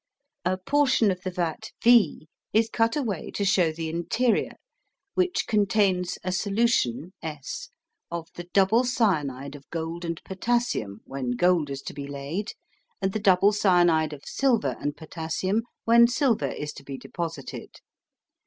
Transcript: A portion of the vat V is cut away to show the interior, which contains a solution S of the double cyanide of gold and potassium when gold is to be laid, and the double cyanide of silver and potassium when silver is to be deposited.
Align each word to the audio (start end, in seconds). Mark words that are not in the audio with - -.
A 0.45 0.57
portion 0.57 1.11
of 1.11 1.21
the 1.21 1.29
vat 1.29 1.69
V 1.83 2.27
is 2.53 2.71
cut 2.73 2.95
away 2.97 3.29
to 3.35 3.45
show 3.45 3.71
the 3.71 3.87
interior, 3.87 4.53
which 5.13 5.45
contains 5.45 6.17
a 6.23 6.31
solution 6.31 7.13
S 7.21 7.69
of 8.09 8.27
the 8.33 8.45
double 8.45 8.83
cyanide 8.83 9.53
of 9.53 9.69
gold 9.69 10.03
and 10.03 10.19
potassium 10.23 11.01
when 11.05 11.33
gold 11.35 11.69
is 11.69 11.83
to 11.83 11.93
be 11.93 12.07
laid, 12.07 12.53
and 12.99 13.13
the 13.13 13.19
double 13.19 13.53
cyanide 13.53 14.11
of 14.11 14.25
silver 14.25 14.75
and 14.79 14.97
potassium 14.97 15.61
when 15.85 16.07
silver 16.07 16.47
is 16.49 16.73
to 16.73 16.83
be 16.83 16.97
deposited. 16.97 17.75